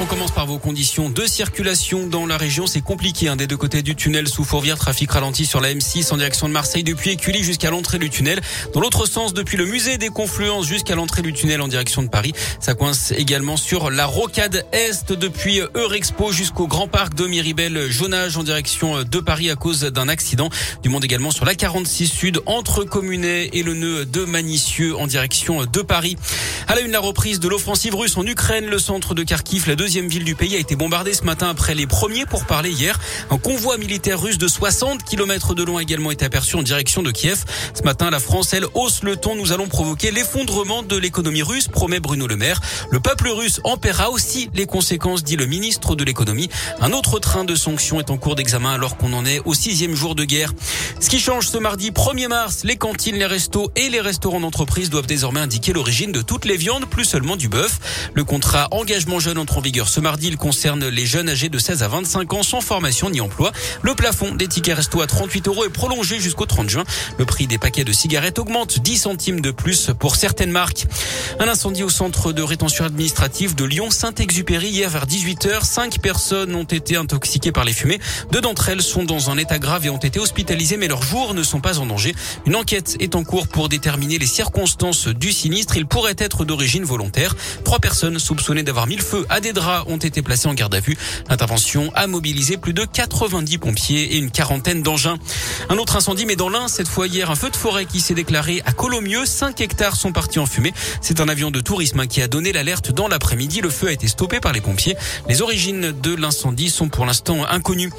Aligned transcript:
On 0.00 0.06
commence 0.06 0.32
par 0.32 0.46
vos 0.46 0.58
conditions 0.58 1.08
de 1.08 1.24
circulation 1.24 2.08
dans 2.08 2.26
la 2.26 2.36
région. 2.36 2.66
C'est 2.66 2.80
compliqué 2.80 3.28
hein, 3.28 3.36
des 3.36 3.46
deux 3.46 3.56
côtés 3.56 3.80
du 3.80 3.94
tunnel 3.94 4.26
sous 4.26 4.42
Fourvière. 4.42 4.76
Trafic 4.76 5.08
ralenti 5.12 5.46
sur 5.46 5.60
la 5.60 5.72
M6 5.72 6.12
en 6.12 6.16
direction 6.16 6.48
de 6.48 6.52
Marseille 6.52 6.82
depuis 6.82 7.10
Écully 7.10 7.44
jusqu'à 7.44 7.70
l'entrée 7.70 7.98
du 7.98 8.10
tunnel. 8.10 8.40
Dans 8.74 8.80
l'autre 8.80 9.06
sens, 9.06 9.34
depuis 9.34 9.56
le 9.56 9.66
musée 9.66 9.96
des 9.96 10.08
Confluences 10.08 10.66
jusqu'à 10.66 10.96
l'entrée 10.96 11.22
du 11.22 11.32
tunnel 11.32 11.62
en 11.62 11.68
direction 11.68 12.02
de 12.02 12.08
Paris. 12.08 12.32
Ça 12.58 12.74
coince 12.74 13.12
également 13.16 13.56
sur 13.56 13.88
la 13.88 14.04
rocade 14.04 14.66
Est 14.72 15.12
depuis 15.12 15.60
Eurexpo 15.74 16.32
jusqu'au 16.32 16.66
Grand 16.66 16.88
Parc 16.88 17.14
de 17.14 17.28
Miribel. 17.28 17.88
Jaunage 17.88 18.36
en 18.36 18.42
direction 18.42 19.04
de 19.04 19.20
Paris 19.20 19.48
à 19.48 19.54
cause 19.54 19.82
d'un 19.82 20.08
accident. 20.08 20.50
Du 20.82 20.88
monde 20.88 21.04
également 21.04 21.30
sur 21.30 21.44
la 21.44 21.54
46 21.54 22.08
Sud 22.08 22.40
entre 22.46 22.82
Communet 22.82 23.50
et 23.52 23.62
le 23.62 23.74
nœud 23.74 24.06
de 24.06 24.24
Manicieux 24.24 24.96
en 24.96 25.06
direction 25.06 25.64
de 25.66 25.82
Paris. 25.82 26.16
À 26.66 26.74
la 26.74 26.80
une, 26.80 26.90
la 26.90 27.00
reprise 27.00 27.38
de 27.38 27.46
l'offensive 27.48 27.94
russe 27.94 28.16
en 28.16 28.26
Ukraine. 28.26 28.66
Le 28.66 28.80
centre 28.80 29.14
de 29.14 29.22
Kharkiv, 29.22 29.68
deuxième 29.84 30.08
ville 30.08 30.24
du 30.24 30.34
pays, 30.34 30.56
a 30.56 30.58
été 30.58 30.76
bombardé 30.76 31.12
ce 31.12 31.24
matin 31.24 31.50
après 31.50 31.74
les 31.74 31.86
premiers 31.86 32.24
pour 32.24 32.46
parler 32.46 32.70
hier. 32.70 32.98
Un 33.28 33.36
convoi 33.36 33.76
militaire 33.76 34.18
russe 34.18 34.38
de 34.38 34.48
60 34.48 35.04
km 35.04 35.54
de 35.54 35.62
long 35.62 35.76
a 35.76 35.82
également 35.82 36.10
été 36.10 36.24
aperçu 36.24 36.56
en 36.56 36.62
direction 36.62 37.02
de 37.02 37.10
Kiev. 37.10 37.44
Ce 37.74 37.82
matin, 37.82 38.08
la 38.08 38.18
France, 38.18 38.54
elle, 38.54 38.64
hausse 38.72 39.02
le 39.02 39.16
ton. 39.16 39.36
Nous 39.36 39.52
allons 39.52 39.66
provoquer 39.66 40.10
l'effondrement 40.10 40.82
de 40.82 40.96
l'économie 40.96 41.42
russe, 41.42 41.68
promet 41.68 42.00
Bruno 42.00 42.26
Le 42.26 42.36
Maire. 42.36 42.62
Le 42.90 42.98
peuple 42.98 43.28
russe 43.28 43.60
en 43.62 43.76
paiera 43.76 44.08
aussi 44.08 44.48
les 44.54 44.64
conséquences, 44.64 45.22
dit 45.22 45.36
le 45.36 45.44
ministre 45.44 45.94
de 45.94 46.02
l'économie. 46.02 46.48
Un 46.80 46.92
autre 46.92 47.18
train 47.18 47.44
de 47.44 47.54
sanctions 47.54 48.00
est 48.00 48.08
en 48.08 48.16
cours 48.16 48.36
d'examen 48.36 48.72
alors 48.72 48.96
qu'on 48.96 49.12
en 49.12 49.26
est 49.26 49.42
au 49.44 49.52
sixième 49.52 49.94
jour 49.94 50.14
de 50.14 50.24
guerre. 50.24 50.54
Ce 50.98 51.10
qui 51.10 51.20
change 51.20 51.48
ce 51.48 51.58
mardi 51.58 51.90
1er 51.90 52.28
mars, 52.28 52.62
les 52.64 52.76
cantines, 52.76 53.16
les 53.16 53.26
restos 53.26 53.70
et 53.76 53.90
les 53.90 54.00
restaurants 54.00 54.40
d'entreprise 54.40 54.88
doivent 54.88 55.06
désormais 55.06 55.40
indiquer 55.40 55.74
l'origine 55.74 56.10
de 56.10 56.22
toutes 56.22 56.46
les 56.46 56.56
viandes, 56.56 56.86
plus 56.86 57.04
seulement 57.04 57.36
du 57.36 57.50
bœuf. 57.50 58.08
Le 58.14 58.24
contrat 58.24 58.68
engagement 58.70 59.20
jeune 59.20 59.36
entre 59.36 59.58
en 59.58 59.60
vigueur 59.60 59.73
ce 59.82 60.00
mardi. 60.00 60.28
Il 60.28 60.36
concerne 60.36 60.86
les 60.86 61.06
jeunes 61.06 61.28
âgés 61.28 61.48
de 61.48 61.58
16 61.58 61.82
à 61.82 61.88
25 61.88 62.32
ans 62.32 62.42
sans 62.42 62.60
formation 62.60 63.10
ni 63.10 63.20
emploi. 63.20 63.50
Le 63.82 63.94
plafond 63.94 64.34
des 64.34 64.46
tickets 64.46 64.76
resto 64.76 65.00
à 65.02 65.06
38 65.06 65.48
euros 65.48 65.64
est 65.64 65.70
prolongé 65.70 66.20
jusqu'au 66.20 66.46
30 66.46 66.70
juin. 66.70 66.84
Le 67.18 67.24
prix 67.24 67.46
des 67.48 67.58
paquets 67.58 67.84
de 67.84 67.92
cigarettes 67.92 68.38
augmente 68.38 68.78
10 68.78 68.96
centimes 68.96 69.40
de 69.40 69.50
plus 69.50 69.90
pour 69.98 70.14
certaines 70.14 70.52
marques. 70.52 70.86
Un 71.40 71.48
incendie 71.48 71.82
au 71.82 71.88
centre 71.88 72.32
de 72.32 72.42
rétention 72.42 72.84
administrative 72.84 73.56
de 73.56 73.64
Lyon-Saint-Exupéry 73.64 74.68
hier 74.68 74.88
vers 74.88 75.06
18h. 75.06 75.64
Cinq 75.64 75.98
personnes 76.00 76.54
ont 76.54 76.64
été 76.64 76.96
intoxiquées 76.96 77.52
par 77.52 77.64
les 77.64 77.72
fumées. 77.72 77.98
Deux 78.30 78.40
d'entre 78.40 78.68
elles 78.68 78.82
sont 78.82 79.02
dans 79.02 79.30
un 79.30 79.38
état 79.38 79.58
grave 79.58 79.86
et 79.86 79.90
ont 79.90 79.98
été 79.98 80.20
hospitalisées, 80.20 80.76
mais 80.76 80.88
leurs 80.88 81.02
jours 81.02 81.34
ne 81.34 81.42
sont 81.42 81.60
pas 81.60 81.80
en 81.80 81.86
danger. 81.86 82.14
Une 82.46 82.54
enquête 82.54 82.96
est 83.00 83.16
en 83.16 83.24
cours 83.24 83.48
pour 83.48 83.68
déterminer 83.68 84.18
les 84.18 84.26
circonstances 84.26 85.08
du 85.08 85.32
sinistre. 85.32 85.76
Il 85.76 85.86
pourrait 85.86 86.14
être 86.18 86.44
d'origine 86.44 86.84
volontaire. 86.84 87.34
Trois 87.64 87.80
personnes 87.80 88.20
soupçonnées 88.20 88.62
d'avoir 88.62 88.86
mis 88.86 88.96
le 88.96 89.02
feu 89.02 89.26
à 89.28 89.40
des 89.40 89.52
draps 89.52 89.63
ont 89.86 89.96
été 89.96 90.22
placées 90.22 90.48
en 90.48 90.54
garde 90.54 90.74
à 90.74 90.80
vue. 90.80 90.96
L'intervention 91.28 91.90
a 91.94 92.06
mobilisé 92.06 92.56
plus 92.56 92.72
de 92.72 92.84
90 92.84 93.58
pompiers 93.58 94.14
et 94.14 94.18
une 94.18 94.30
quarantaine 94.30 94.82
d'engins. 94.82 95.16
Un 95.68 95.78
autre 95.78 95.96
incendie, 95.96 96.26
mais 96.26 96.36
dans 96.36 96.48
l'un, 96.48 96.68
cette 96.68 96.88
fois 96.88 97.06
hier, 97.06 97.30
un 97.30 97.34
feu 97.34 97.50
de 97.50 97.56
forêt 97.56 97.86
qui 97.86 98.00
s'est 98.00 98.14
déclaré 98.14 98.62
à 98.66 98.72
Colomieux. 98.72 99.24
5 99.24 99.60
hectares 99.60 99.96
sont 99.96 100.12
partis 100.12 100.38
en 100.38 100.46
fumée. 100.46 100.72
C'est 101.00 101.20
un 101.20 101.28
avion 101.28 101.50
de 101.50 101.60
tourisme 101.60 102.06
qui 102.06 102.22
a 102.22 102.28
donné 102.28 102.52
l'alerte 102.52 102.92
dans 102.92 103.08
l'après-midi. 103.08 103.60
Le 103.60 103.70
feu 103.70 103.88
a 103.88 103.92
été 103.92 104.08
stoppé 104.08 104.40
par 104.40 104.52
les 104.52 104.60
pompiers. 104.60 104.96
Les 105.28 105.42
origines 105.42 105.92
de 105.92 106.14
l'incendie 106.14 106.70
sont 106.70 106.88
pour 106.88 107.06
l'instant 107.06 107.46
inconnues. 107.46 107.92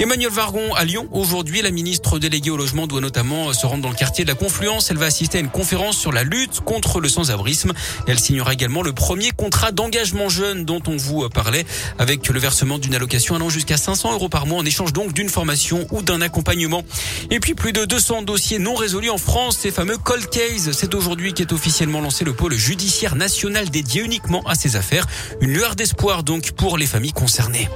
Emmanuel 0.00 0.30
Vargon 0.30 0.74
à 0.74 0.84
Lyon. 0.84 1.08
Aujourd'hui, 1.12 1.62
la 1.62 1.70
ministre 1.70 2.18
déléguée 2.18 2.50
au 2.50 2.56
logement 2.56 2.86
doit 2.86 3.00
notamment 3.00 3.52
se 3.52 3.66
rendre 3.66 3.82
dans 3.82 3.90
le 3.90 3.94
quartier 3.94 4.24
de 4.24 4.30
la 4.30 4.34
Confluence. 4.34 4.90
Elle 4.90 4.98
va 4.98 5.06
assister 5.06 5.38
à 5.38 5.40
une 5.40 5.50
conférence 5.50 5.96
sur 5.96 6.12
la 6.12 6.24
lutte 6.24 6.60
contre 6.60 7.00
le 7.00 7.08
sans-abrisme. 7.08 7.72
Elle 8.06 8.18
signera 8.18 8.52
également 8.52 8.82
le 8.82 8.92
premier 8.92 9.30
contrat 9.30 9.72
d'engagement 9.72 10.28
jeune 10.28 10.64
dont 10.64 10.82
on 10.86 10.96
vous 11.12 11.28
parlait 11.28 11.66
avec 11.98 12.28
le 12.28 12.40
versement 12.40 12.78
d'une 12.78 12.94
allocation 12.94 13.34
allant 13.34 13.50
jusqu'à 13.50 13.76
500 13.76 14.12
euros 14.14 14.28
par 14.28 14.46
mois 14.46 14.58
en 14.58 14.64
échange 14.64 14.92
donc 14.92 15.12
d'une 15.12 15.28
formation 15.28 15.86
ou 15.90 16.02
d'un 16.02 16.20
accompagnement. 16.20 16.82
Et 17.30 17.38
puis 17.38 17.54
plus 17.54 17.72
de 17.72 17.84
200 17.84 18.22
dossiers 18.22 18.58
non 18.58 18.74
résolus 18.74 19.10
en 19.10 19.18
France, 19.18 19.58
ces 19.58 19.70
fameux 19.70 19.98
cold 19.98 20.28
cases. 20.30 20.72
C'est 20.72 20.94
aujourd'hui 20.94 21.34
qu'est 21.34 21.52
officiellement 21.52 22.00
lancé 22.00 22.24
le 22.24 22.32
pôle 22.32 22.54
judiciaire 22.54 23.14
national 23.14 23.68
dédié 23.68 24.02
uniquement 24.02 24.42
à 24.46 24.54
ces 24.54 24.76
affaires. 24.76 25.06
Une 25.40 25.52
lueur 25.52 25.76
d'espoir 25.76 26.22
donc 26.22 26.52
pour 26.52 26.78
les 26.78 26.86
familles 26.86 27.12
concernées. 27.12 27.68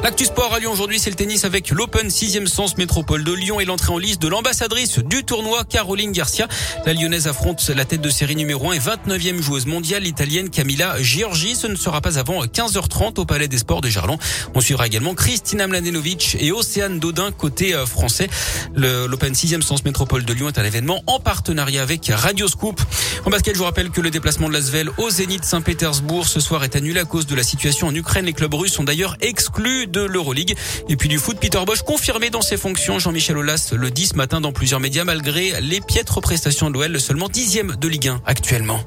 L'actu 0.00 0.26
sport 0.26 0.54
à 0.54 0.60
Lyon 0.60 0.70
aujourd'hui, 0.70 1.00
c'est 1.00 1.10
le 1.10 1.16
tennis 1.16 1.44
avec 1.44 1.70
l'Open 1.70 2.06
6e 2.06 2.46
sens 2.46 2.76
métropole 2.76 3.24
de 3.24 3.32
Lyon 3.32 3.58
et 3.58 3.64
l'entrée 3.64 3.92
en 3.92 3.98
liste 3.98 4.22
de 4.22 4.28
l'ambassadrice 4.28 5.00
du 5.00 5.24
tournoi 5.24 5.64
Caroline 5.64 6.12
Garcia. 6.12 6.46
La 6.86 6.94
lyonnaise 6.94 7.26
affronte 7.26 7.68
la 7.68 7.84
tête 7.84 8.00
de 8.00 8.08
série 8.08 8.36
numéro 8.36 8.70
1 8.70 8.74
et 8.74 8.78
29e 8.78 9.40
joueuse 9.42 9.66
mondiale 9.66 10.06
italienne 10.06 10.50
Camilla 10.50 11.02
Giorgi. 11.02 11.56
Ce 11.56 11.66
ne 11.66 11.74
sera 11.74 12.00
pas 12.00 12.16
avant 12.16 12.44
15h30 12.44 13.18
au 13.18 13.24
Palais 13.24 13.48
des 13.48 13.58
Sports 13.58 13.80
de 13.80 13.88
Gerland. 13.88 14.18
On 14.54 14.60
suivra 14.60 14.86
également 14.86 15.14
Kristina 15.14 15.66
Mladenovic 15.66 16.36
et 16.38 16.52
Océane 16.52 17.00
Dodin 17.00 17.32
côté 17.32 17.74
euh, 17.74 17.84
français. 17.84 18.28
L'Open 18.76 19.32
6e 19.32 19.62
sens 19.62 19.84
métropole 19.84 20.24
de 20.24 20.32
Lyon 20.32 20.48
est 20.48 20.58
un 20.58 20.64
événement 20.64 21.02
en 21.08 21.18
partenariat 21.18 21.82
avec 21.82 22.06
Radio 22.14 22.46
Scoop. 22.46 22.80
En 23.26 23.30
basket, 23.30 23.54
je 23.54 23.58
vous 23.58 23.64
rappelle 23.64 23.90
que 23.90 24.00
le 24.00 24.10
déplacement 24.10 24.48
de 24.48 24.54
l'Asvel 24.54 24.90
au 24.96 25.10
Zénith 25.10 25.44
Saint-Pétersbourg 25.44 26.28
ce 26.28 26.38
soir 26.38 26.62
est 26.62 26.76
annulé 26.76 27.00
à 27.00 27.04
cause 27.04 27.26
de 27.26 27.34
la 27.34 27.42
situation 27.42 27.88
en 27.88 27.94
Ukraine. 27.94 28.26
Les 28.26 28.32
clubs 28.32 28.54
russes 28.54 28.72
sont 28.72 28.84
d'ailleurs 28.84 29.16
exclus 29.20 29.88
de 29.88 29.97
l'Euroleague. 30.06 30.56
Et 30.88 30.96
puis 30.96 31.08
du 31.08 31.18
foot, 31.18 31.38
Peter 31.40 31.60
Bosch 31.66 31.82
confirmé 31.82 32.30
dans 32.30 32.42
ses 32.42 32.56
fonctions. 32.56 32.98
Jean-Michel 32.98 33.36
Aulas 33.36 33.72
le 33.72 33.90
dit 33.90 34.06
ce 34.06 34.14
matin 34.14 34.40
dans 34.40 34.52
plusieurs 34.52 34.80
médias 34.80 35.04
malgré 35.04 35.60
les 35.60 35.80
piètres 35.80 36.20
prestations 36.20 36.70
de 36.70 36.74
l'OL, 36.74 37.00
seulement 37.00 37.28
dixième 37.28 37.76
de 37.76 37.88
Ligue 37.88 38.08
1 38.08 38.22
actuellement. 38.26 38.84